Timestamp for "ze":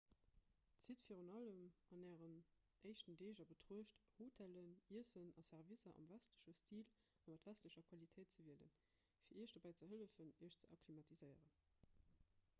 8.39-8.45, 9.83-9.91, 10.63-10.73